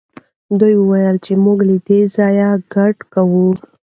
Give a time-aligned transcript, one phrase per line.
[0.59, 3.47] دوی وویل چې موږ له دې ځایه کډه کوو.